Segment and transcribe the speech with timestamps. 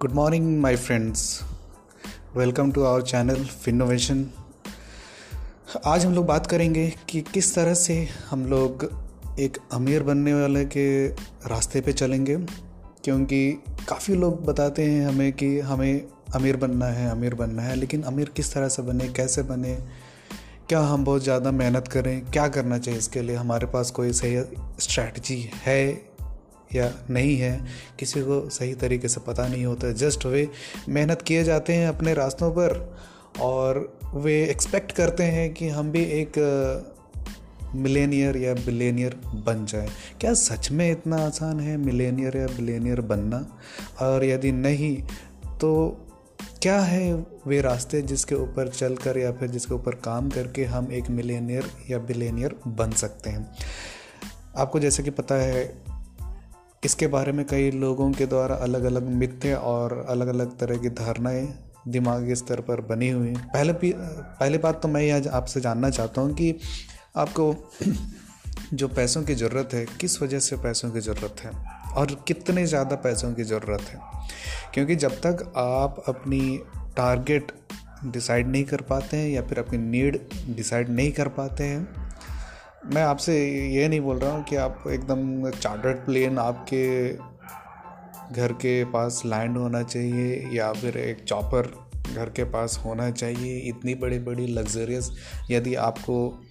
[0.00, 1.40] Good morning my friends
[2.36, 4.26] welcome to our channel Finovation
[5.86, 8.84] आज हम लोग बात करेंगे कि किस तरह से हम लोग
[9.40, 11.08] एक अमीर बनने वाले के
[11.48, 12.36] रास्ते पे चलेंगे,
[13.04, 18.02] क्योंकि काफ़ी लोग बताते हैं हमें कि हमें अमीर बनना है, अमीर बनना है, लेकिन
[18.02, 19.74] अमीर किस तरह से बने, कैसे बने,
[20.68, 24.42] क्या हम बहुत ज़्यादा मेहनत करें, क्या करना चाहिए इसके लिए, हमारे पास कोई सही
[24.80, 26.15] स्ट्रैटी है
[26.74, 27.60] या नहीं है,
[27.98, 30.48] किसी को सही तरीके से पता नहीं होता जस्ट वे
[30.88, 32.96] मेहनत किए जाते हैं अपने रास्तों पर
[33.40, 36.32] और वे एक्सपेक्ट करते हैं कि हम भी एक
[37.74, 39.14] मिलेनियर या बिलेनियर
[39.46, 39.88] बन जाए।
[40.20, 43.58] क्या सच में इतना आसान है मिलेनियर या बिलेनियर बनना?
[44.00, 45.02] और यदि नहीं
[45.58, 46.02] तो
[46.62, 47.14] क्या है
[47.46, 51.98] वे रास्ते जिसके ऊपर चलकर या फिर जिसके ऊपर काम करके हम एक मिलेनियर या
[51.98, 53.54] बिलेनियर बन सकते हैं?
[54.56, 55.85] आपको जैसे कि पता है
[56.84, 60.88] इसके बारे में कई लोगों के द्वारा अलग अलग मिथ्य और अलग अलग तरह की
[60.88, 61.46] धारणाएँ
[61.88, 66.20] दिमागी स्तर पर बनी हुई हैं। पहले पहली बात तो मैं यह आपसे जानना चाहता
[66.20, 66.54] हूँ कि
[67.16, 67.54] आपको
[68.74, 71.50] जो पैसों की ज़रूरत है, किस वजह से पैसों की ज़रूरत है
[71.94, 74.00] और कितने ज़्यादा पैसों की ज़रूरत है?
[74.74, 76.60] क्योंकि जब तक आप अपनी
[76.96, 77.52] टारगेट
[78.04, 80.18] डिसाइड नहीं कर पाते हैं या फिर अपनी नीड
[80.56, 82.05] डिसाइड नहीं कर पाते हैं
[82.94, 87.12] मैं आपसे ये नहीं बोल रहा हूँ कि आप एकदम चार्टर्ड प्लेन आपके
[88.34, 93.58] घर के पास लैंड होना चाहिए या फिर एक चॉपर घर के पास होना चाहिए।
[93.58, 95.12] इतनी बड़ी बड़ी लग्जरियस
[95.50, 96.44] यदि आपको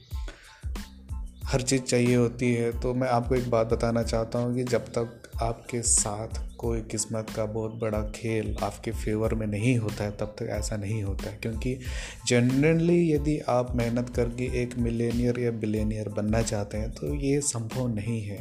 [1.46, 4.82] हर चीज़ चाहिए होती है तो मैं आपको एक बात बताना चाहता हूँ कि जब
[4.82, 10.12] तक आपके साथ कोई किस्मत का बहुत बड़ा खेल आपके फेवर में नहीं होता है,
[10.12, 11.80] तब तक ऐसा नहीं होता है। क्योंकि
[12.28, 17.88] जनरली यदि आप मेहनत करके एक मिलेनियर या बिलेनियर बनना चाहते हैं तो ये संभव
[17.88, 18.40] नहीं है।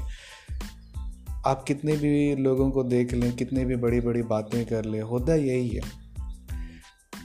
[1.46, 5.34] आप कितने भी लोगों को देख लें, कितने भी बड़ी बड़ी बातें कर लें, होता
[5.34, 6.03] यही है।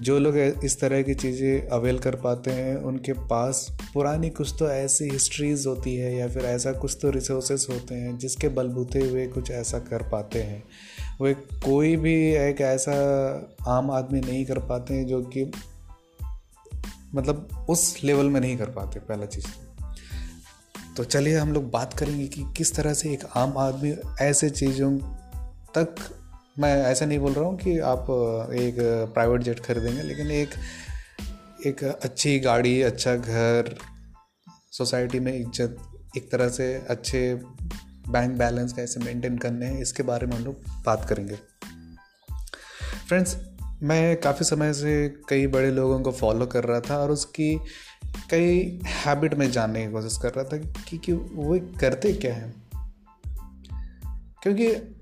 [0.01, 4.69] जो लोग इस तरह की चीज़ें अवेल कर पाते हैं, उनके पास पुरानी कुछ तो
[4.69, 9.27] ऐसी हिस्ट्रीज होती है या फिर ऐसा कुछ तो रिसोर्सेस होते हैं जिसके बलबूते हुए
[9.27, 10.63] कुछ ऐसा कर पाते हैं।
[11.21, 12.93] वे कोई भी एक ऐसा
[13.67, 15.51] आम आदमी नहीं कर पाते हैं जो कि
[17.15, 19.47] मतलब उस लेवल में नहीं कर पाते पहला चीज़
[20.97, 24.97] तो चलिए हम लोग बात करेंगे कि किस तरह से एक आम आदमी ऐसे चीज़ों
[25.75, 25.95] तक
[26.59, 28.01] मैं ऐसा नहीं बोल रहा हूँ कि आप
[28.53, 28.75] एक
[29.13, 30.49] प्राइवेट जेट खरीदेंगे लेकिन एक
[31.67, 33.77] एक अच्छी गाड़ी अच्छा घर
[34.71, 35.77] सोसाइटी में इज़्ज़त
[36.17, 37.35] एक तरह से अच्छे
[38.09, 40.55] बैंक बैलेंस कैसे मेंटेन करने हैं इसके बारे में हम लोग
[40.85, 41.35] बात करेंगे।
[43.07, 43.37] फ्रेंड्स
[43.83, 47.59] मैं काफ़ी समय से कई बड़े लोगों को फॉलो कर रहा था और उसकी
[48.31, 52.69] कई हैबिट में जानने की कोशिश कर रहा था कि, कि वो करते क्या हैं?
[54.43, 54.95] क्योंकि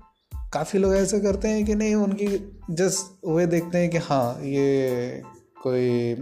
[0.52, 2.26] काफ़ी लोग ऐसा करते हैं कि नहीं, उनकी
[2.70, 5.22] जस्ट वे देखते हैं कि हाँ ये
[5.62, 6.14] कोई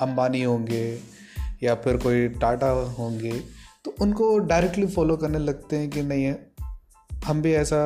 [0.00, 0.98] अंबानी होंगे
[1.62, 3.32] या फिर कोई टाटा होंगे
[3.84, 6.34] तो उनको डायरेक्टली फॉलो करने लगते हैं कि नहीं,
[7.24, 7.78] हम भी ऐसा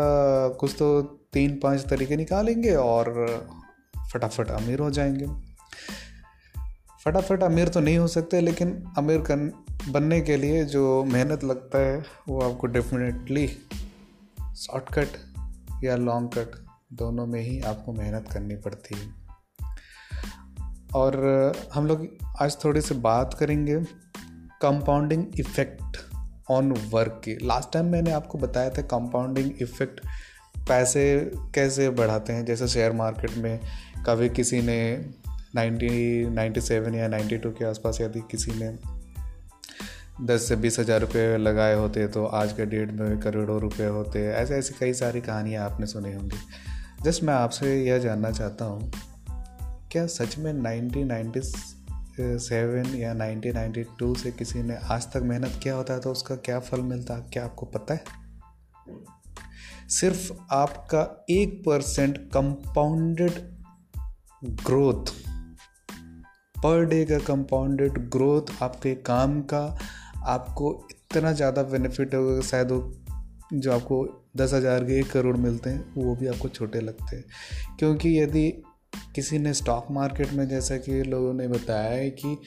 [0.49, 1.03] कुछ तो
[1.33, 3.49] तीन पाँच तरीके निकालेंगे और
[4.13, 5.27] फटाफट अमीर हो जाएँगे।
[7.05, 9.37] फटाफट अमीर तो नहीं हो सकते, लेकिन अमीर कर
[9.91, 13.47] बनने के लिए जो मेहनत लगता है, वो आपको डेफिनेटली
[14.57, 15.09] शॉर्टकट
[15.85, 19.25] या लॉन्ग कट दोनों में ही आपको मेहनत करनी पड़ती है।
[20.95, 21.27] और
[21.75, 22.09] हम लोग
[22.43, 23.81] आज थोड़ी सी बात करेंगे
[24.63, 25.97] कंपाउंडिंग इफ़ेक्ट
[26.51, 30.01] ऑन वर्क की। लास्ट टाइम मैंने आपको बताया था कंपाउंडिंग इफ़ेक्ट
[30.69, 33.61] पैसे कैसे बढ़ाते हैं, जैसे शेयर मार्केट में
[34.07, 35.09] कभी किसी ने
[35.57, 38.94] 90 97 या 92 के आसपास यदि किसी ने
[40.23, 44.27] दस से बीस हज़ार रुपये लगाए होते तो आज के डेट में करोड़ों रुपए होते।
[44.27, 46.37] ऐसे, ऐसी कई सारी कहानियाँ आपने सुनी होंगी।
[47.05, 48.91] जस्ट मैं आपसे यह जानना चाहता हूँ,
[49.93, 51.41] क्या सच में नाइनटीन
[52.39, 56.81] सेवन या 1992 से किसी ने आज तक मेहनत किया होता तो उसका क्या फल
[56.83, 58.05] मिलता, क्या आपको पता है?
[59.91, 63.33] सिर्फ़ आपका एक percent compounded
[64.63, 65.13] growth
[66.57, 69.67] per day का कंपाउंडेड ग्रोथ आपके काम का
[70.27, 72.93] आपको इतना ज़्यादा बेनिफिट होगा शायद वो
[73.53, 77.25] जो आपको दस हज़ार के एक करोड़ मिलते हैं, वो भी आपको छोटे लगते हैं।
[77.79, 78.63] क्योंकि यदि
[79.15, 82.39] किसी ने स्टॉक मार्केट में, जैसा कि लोगों ने बताया है कि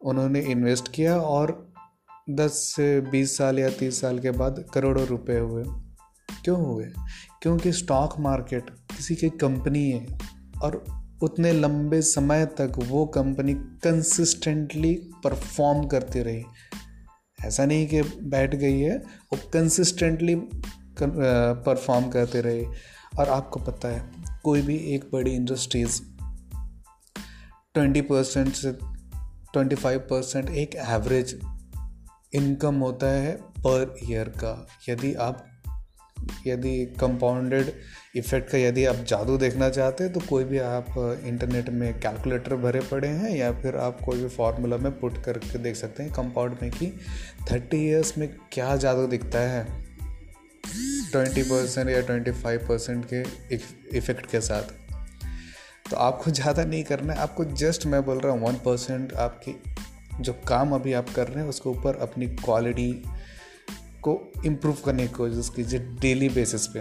[0.00, 1.72] उन्होंने इन्वेस्ट किया और
[2.30, 5.64] 10 से 20 साल या 30 साल के बाद करोड़ों रुपए हुए।
[6.44, 6.84] क्यों हुए?
[7.42, 10.18] क्योंकि स्टॉक मार्केट किसी की कंपनी है
[10.62, 10.84] और
[11.22, 16.44] उतने लंबे समय तक वो कंपनी कंसिस्टेंटली परफॉर्म करती रही।
[17.44, 18.96] ऐसा नहीं कि बैठ गई है,
[19.32, 20.34] वो कंसिस्टेंटली
[21.02, 22.64] परफॉर्म करते रहे।
[23.18, 24.10] और आपको पता है,
[24.44, 26.02] कोई भी एक बड़ी इंडस्ट्रीज़
[27.74, 28.72] ट्वेंटी परसेंट से
[29.52, 31.40] ट्वेंटी फाइव परसेंट एक एवरेज
[32.32, 35.46] इनकम होता है पर ईयर का। यदि आप
[36.46, 37.72] यदि कंपाउंडेड
[38.16, 40.94] इफ़ेक्ट का यदि आप जादू देखना चाहते हैं तो कोई भी आप
[41.24, 45.58] इंटरनेट में कैलकुलेटर भरे पड़े हैं या फिर आप कोई भी फार्मूला में पुट करके
[45.58, 46.92] देख सकते हैं कंपाउंड में कि
[47.52, 49.64] थर्टी ईयर्स में क्या जादू दिखता है।
[51.12, 53.22] ट्वेंटी परसेंट या ट्वेंटी फाइव परसेंट के
[53.98, 54.72] इफ़ेक्ट के साथ।
[55.90, 59.54] तो आपको ज़्यादा नहीं करना है, आपको जस्ट मैं बोल रहा हूँ वन परसेंट आपकी
[60.20, 62.90] जो काम अभी आप कर रहे हैं, उसके ऊपर अपनी क्वालिटी
[64.08, 66.80] को इम्प्रूव करने की कोशिश कीजिए डेली बेसिस पे।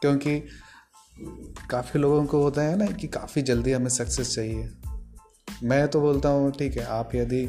[0.00, 0.38] क्योंकि
[1.70, 4.68] काफ़ी लोगों को होता है ना कि काफ़ी जल्दी हमें सक्सेस चाहिए।
[5.62, 7.46] मैं तो बोलता हूँ, ठीक है, आप यदि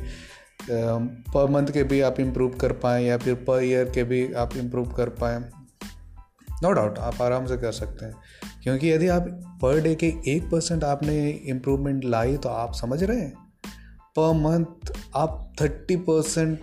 [0.72, 4.56] पर मंथ के भी आप इम्प्रूव कर पाएँ या फिर पर ईयर के भी आप
[4.58, 5.40] इम्प्रूव कर पाएँ
[6.64, 8.14] नो डाउट आप आराम से कर सकते हैं।
[8.64, 9.26] क्योंकि यदि आप
[9.62, 13.34] पर डे के एक परसेंट आपने इम्प्रूवमेंट लाई तो आप समझ रहे हैं
[14.18, 16.60] पर मंथ आप थर्टी परसेंट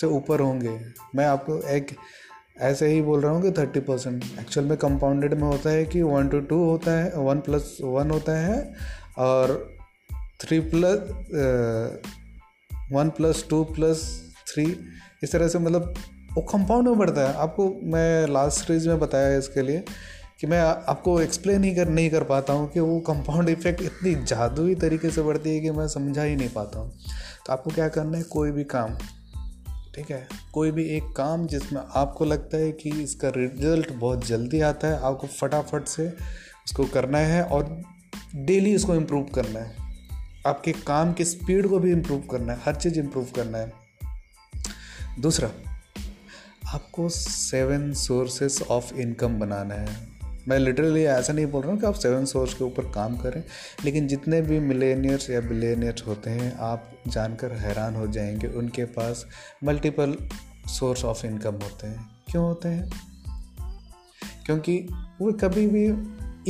[0.00, 0.78] से ऊपर होंगे।
[1.16, 1.96] मैं आपको एक
[2.60, 6.02] ऐसे ही बोल रहा हूँ कि थर्टी परसेंट एक्चुअल में कंपाउंडेड में होता है कि
[6.02, 8.74] वन टू टू होता है वन प्लस वन होता है
[9.18, 9.76] और
[10.40, 10.98] three plus
[12.92, 14.04] one plus two plus
[14.48, 14.64] three
[15.22, 15.94] इस तरह से मतलब
[16.32, 19.84] वो कंपाउंड में बढ़ता है। आपको मैं लास्ट सीरीज़ में बताया इसके लिए
[20.40, 24.14] कि मैं आपको एक्सप्लेन ही कर, नहीं कर पाता हूँ कि वो कंपाउंड इफ़ेक्ट इतनी
[24.24, 26.92] जादुई तरीके से बढ़ती है कि मैं समझा ही नहीं पाता हूँ।
[27.46, 28.22] तो आपको क्या करना है?
[28.22, 28.96] कोई भी काम।
[29.98, 30.28] ठीक है?
[30.52, 35.00] कोई भी एक काम जिसमें आपको लगता है कि इसका रिज़ल्ट बहुत जल्दी आता है,
[35.00, 36.08] आपको फटाफट से
[36.66, 37.82] उसको करना है और
[38.36, 39.76] डेली उसको इम्प्रूव करना है।
[40.46, 43.72] आपके काम की स्पीड को भी इम्प्रूव करना है, हर चीज़ इम्प्रूव करना है।
[45.20, 45.50] दूसरा,
[46.74, 50.17] आपको सेवन सोर्सेस ऑफ़ इनकम बनाना है।
[50.48, 53.44] मैं लिटरली ऐसा नहीं बोल रहा हूँ कि आप सेवन सोर्स के ऊपर काम करें,
[53.84, 59.26] लेकिन जितने भी मिलेनियर्स या बिलेनियर्स होते हैं, आप जानकर हैरान हो जाएँगे उनके पास
[59.64, 60.16] मल्टीपल
[60.66, 62.90] सोर्स ऑफ़ इनकम होते हैं। क्यों होते हैं?
[64.46, 64.86] क्योंकि
[65.20, 65.84] वो कभी भी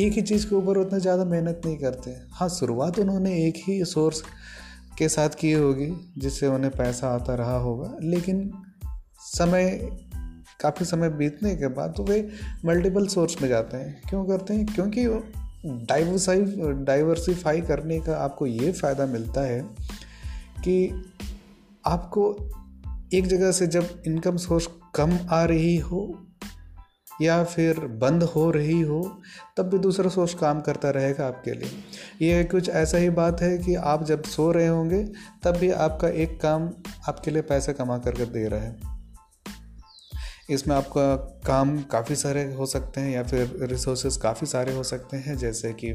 [0.06, 3.84] एक ही चीज़ के ऊपर उतना ज़्यादा मेहनत नहीं करते। हाँ शुरुआत उन्होंने एक ही
[3.84, 4.22] सोर्स
[4.98, 8.52] के साथ की होगी, जिससे उन्हें पैसा आता रहा होगा, लेकिन
[9.20, 9.90] समय
[10.60, 12.28] काफ़ी समय बीतने के बाद तो वे
[12.64, 14.66] मल्टीपल सोर्स में जाते हैं। क्यों करते हैं?
[14.66, 15.06] क्योंकि
[15.66, 16.40] डाइवर्साई
[16.84, 19.60] डाइवर्सिफाई करने का आपको ये फ़ायदा मिलता है
[20.64, 21.04] कि
[21.86, 22.50] आपको
[23.14, 26.26] एक जगह से जब इनकम सोर्स कम आ रही हो
[27.22, 29.20] या फिर बंद हो रही हो,
[29.56, 31.70] तब भी दूसरा सोर्स काम करता रहेगा आपके लिए।
[32.28, 35.04] ये कुछ ऐसा ही बात है कि आप जब सो रहे होंगे,
[35.42, 36.70] तब भी आपका एक काम
[37.08, 38.97] आपके लिए पैसे कमा करके दे रहा है।
[40.50, 41.14] इसमें आपका
[41.46, 45.72] काम काफ़ी सारे हो सकते हैं या फिर रिसोर्सेज काफ़ी सारे हो सकते हैं, जैसे
[45.72, 45.94] कि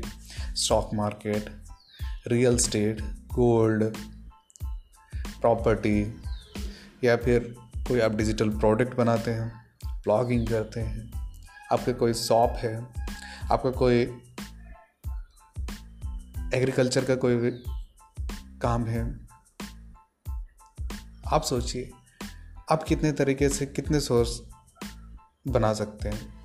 [0.55, 1.49] stock market
[2.27, 3.01] real estate
[3.33, 3.83] gold
[5.41, 6.01] property
[7.03, 7.55] या फिर
[7.87, 9.51] कोई आप डिजिटल प्रोडक्ट बनाते हैं
[9.85, 11.11] ब्लॉगिंग करते हैं,
[11.71, 12.75] आपका कोई शॉप है,
[13.51, 14.01] आपका कोई
[16.53, 17.51] एग्रीकल्चर का कोई
[18.61, 19.03] काम है,
[21.27, 21.91] आप सोचिए।
[22.71, 24.41] आप कितने तरीके से कितने सोर्स
[25.47, 26.43] बना सकते हैं?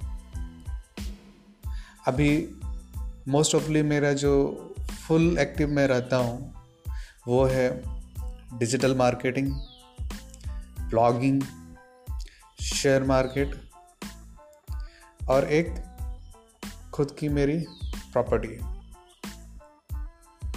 [2.08, 2.54] अभी
[3.28, 4.34] मोस्ट ऑफली मेरा जो
[5.08, 6.54] फुल एक्टिव में रहता हूँ,
[7.28, 7.82] वो है
[8.58, 9.52] digital marketing
[10.90, 11.42] blogging
[12.62, 13.70] share market
[15.28, 15.74] और एक
[16.92, 17.58] खुद की मेरी
[18.12, 18.56] प्रॉपर्टी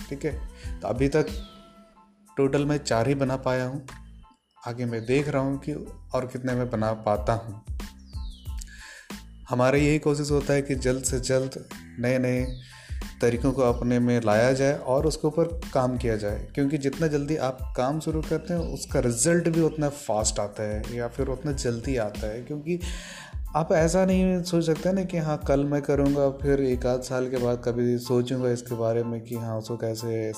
[0.09, 0.47] ठीक है?
[0.79, 1.27] तो अभी तक
[2.37, 3.87] टोटल मैं चार ही बना पाया हूँ।
[4.67, 5.73] आगे मैं देख रहा हूँ कि
[6.13, 7.61] और कितने में बना पाता हूँ।
[9.49, 11.65] हमारा यही कोशिश होता है कि जल्द से जल्द
[11.99, 12.45] नए नए
[13.21, 17.35] तरीक़ों को अपने में लाया जाए और उसके ऊपर काम किया जाए, क्योंकि जितना जल्दी
[17.37, 21.51] आप काम शुरू करते हैं, उसका रिज़ल्ट भी उतना फास्ट आता है या फिर उतना
[21.51, 22.79] जल्दी आता है, क्योंकि
[23.55, 27.29] आप ऐसा नहीं सोच सकते ना कि हाँ कल मैं करूँगा, फिर एक आध साल
[27.29, 30.31] के बाद कभी सोचूँगा इसके बारे में कि हाँ उसको कैसे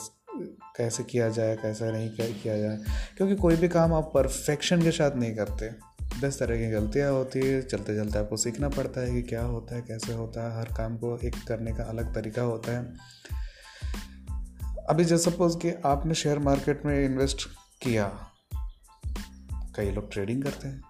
[0.77, 2.79] कैसे किया जाए, कैसे नहीं किया जाए।
[3.17, 7.39] क्योंकि कोई भी काम आप परफेक्शन के साथ नहीं करते। दस तरह की गलतियाँ होती
[7.39, 10.65] है चलते चलते आपको सीखना पड़ता है कि क्या होता है, कैसे होता है, हर
[10.65, 12.93] काम को एक करने का अलग तरीका होता है।
[14.89, 17.47] अभी जैसे सपोज़ कि आपने शेयर मार्केट में इन्वेस्ट
[17.81, 18.27] किया,
[19.75, 20.81] कई लोग ट्रेडिंग करते हैं।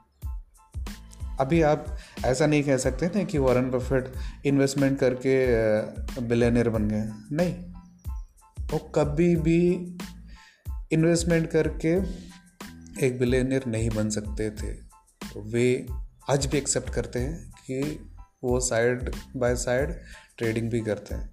[1.39, 4.13] अभी आप ऐसा नहीं कह सकते ना कि वॉरेन बफेट
[4.45, 5.47] इन्वेस्टमेंट करके
[6.21, 7.72] बिलेनियर बन गए नहीं।
[8.73, 9.59] वो कभी भी
[10.91, 11.89] इन्वेस्टमेंट करके
[13.05, 14.71] एक बिलेनियर नहीं बन सकते थे।
[15.23, 15.65] तो वे
[16.29, 18.09] आज भी एक्सेप्ट करते हैं कि
[18.43, 19.93] वो साइड बाय साइड
[20.37, 21.31] ट्रेडिंग भी करते हैं।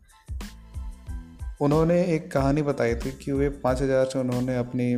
[1.61, 4.95] उन्होंने एक कहानी बताई थी कि वे पाँच हज़ार से उन्होंने अपनी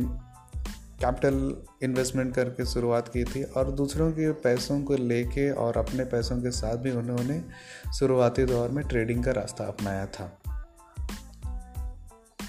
[0.99, 6.41] कैपिटल इन्वेस्टमेंट करके शुरुआत की थी और दूसरों के पैसों को लेके और अपने पैसों
[6.41, 7.43] के साथ भी उन्होंने
[7.99, 10.42] शुरुआती दौर में ट्रेडिंग का रास्ता अपनाया था।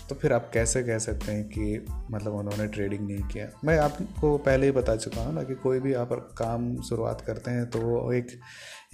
[0.08, 3.46] तो फिर आप कैसे कह सकते हैं कि मतलब उन्होंने ट्रेडिंग नहीं किया?
[3.64, 7.50] मैं आपको पहले ही बता चुका हूँ ना कि कोई भी आप काम शुरुआत करते
[7.50, 8.26] हैं तो वो एक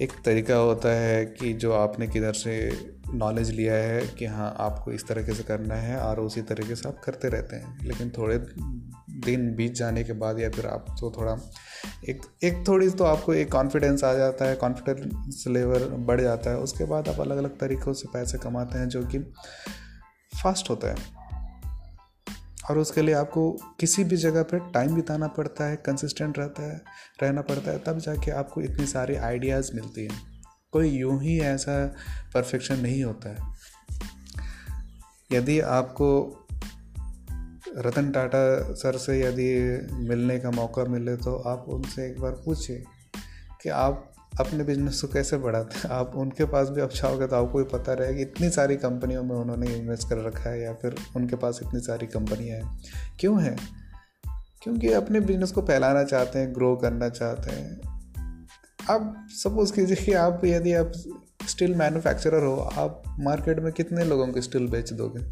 [0.01, 2.55] एक तरीका होता है कि जो आपने किधर से
[3.15, 6.89] नॉलेज लिया है कि हाँ आपको इस तरीके से करना है और उसी तरीके से
[6.89, 8.39] आप करते रहते हैं। लेकिन थोड़े
[9.25, 11.37] दिन बीत जाने के बाद या फिर आप तो थोड़ा
[12.09, 16.59] एक एक थोड़ी तो आपको एक कॉन्फिडेंस आ जाता है कॉन्फिडेंस लेवल बढ़ जाता है।
[16.59, 19.19] उसके बाद आप अलग अलग तरीक़ों से पैसे कमाते हैं जो कि
[20.43, 21.21] फास्ट होता है।
[22.71, 26.83] और उसके लिए आपको किसी भी जगह पर टाइम बिताना पड़ता है कंसिस्टेंट रहता है,
[27.23, 30.43] रहना पड़ता है, तब जाके आपको इतनी सारी आइडियाज़ मिलती हैं।
[30.73, 31.95] कोई यूँ ही ऐसा
[32.35, 33.55] परफेक्शन नहीं होता है।
[35.33, 36.37] यदि आपको
[37.79, 42.85] रतन टाटा सर से यदि मिलने का मौका मिले तो आप उनसे एक बार पूछिए
[43.63, 44.10] कि आप
[44.41, 45.95] अपने बिज़नेस को कैसे बढ़ाते हैं?
[45.95, 49.37] आप उनके पास भी अब चाहोगे तो आपको भी पता रहेगा इतनी सारी कंपनियों में
[49.37, 52.81] उन्होंने इन्वेस्ट कर रखा है या फिर उनके पास इतनी सारी कंपनियाँ हैं।
[53.21, 53.57] क्यों हैं?
[54.63, 57.81] क्योंकि अपने बिज़नेस को फैलाना चाहते हैं ग्रो करना चाहते हैं।
[58.91, 60.93] अब सपोज़ कीजिए कि आप यदि आप
[61.49, 65.29] स्टील मैन्युफैक्चरर हो, आप मार्केट में कितने लोगों को स्टील बेच दोगे?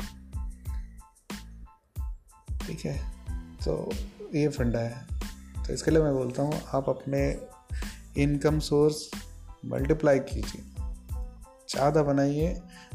[2.66, 3.12] ठीक है
[3.64, 3.90] तो
[4.34, 5.06] ये फंडा है।
[5.66, 7.40] तो इसके लिए मैं बोलता हूँ, आप अपने
[8.18, 9.10] इनकम सोर्स
[9.66, 10.62] मल्टीप्लाई कीजिए।
[11.68, 12.54] ज़्यादा बनाइए,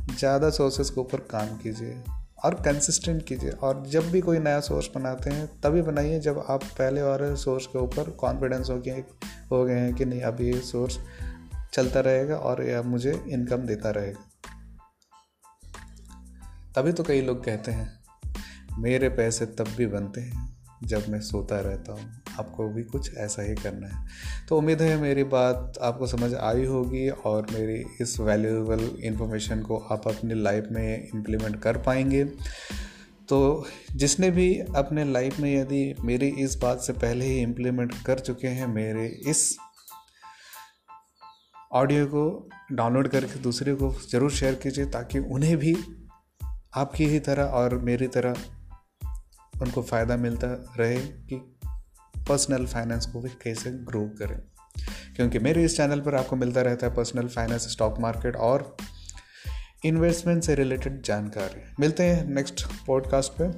[0.10, 2.02] ज़्यादा सोर्सेस के ऊपर काम कीजिए
[2.46, 6.64] और कंसिस्टेंट कीजिए और जब भी कोई नया सोर्स बनाते हैं, तभी बनाइए जब आप
[6.64, 8.96] पहले और सोर्स के ऊपर कॉन्फिडेंस हो गया
[9.52, 11.00] हो गए हैं कि नहीं, अब ये सोर्स
[11.74, 14.30] चलता रहेगा और यह मुझे इनकम देता रहेगा।
[16.76, 17.92] तभी तो कई लोग कहते हैं,
[18.80, 20.48] मेरे पैसे तब भी बनते हैं
[20.84, 24.06] जब मैं सोता रहता हूँ। आपको भी कुछ ऐसा ही करना है।
[24.50, 29.78] तो उम्मीद है मेरी बात आपको समझ आई होगी और मेरी इस वैल्यूएबल इन्फॉर्मेशन को
[29.92, 32.24] आप अपनी लाइफ में इम्प्लीमेंट कर पाएँगे।
[33.30, 38.20] तो जिसने भी अपने लाइफ में यदि मेरी इस बात से पहले ही इम्प्लीमेंट कर
[38.20, 39.58] चुके हैं, मेरे इस
[41.74, 45.76] ऑडियो को डाउनलोड करके दूसरे को ज़रूर शेयर कीजिए ताकि उन्हें भी
[46.76, 48.36] आपकी ही तरह और मेरी तरह
[49.62, 50.48] उनको फ़ायदा मिलता
[50.78, 51.36] रहे कि
[52.30, 54.42] पर्सनल फाइनेंस को कैसे ग्रो करें।
[55.16, 58.78] क्योंकि मेरे इस चैनल पर आपको मिलता रहता है पर्सनल फाइनेंस स्टॉक मार्केट और
[59.86, 63.52] इन्वेस्टमेंट से रिलेटेड जानकारी। मिलते हैं नेक्स्ट पॉडकास्ट पे।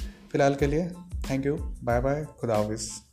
[0.00, 0.88] फ़िलहाल के लिए
[1.30, 3.05] थैंक यू बाय बाय खुदा हाफिज़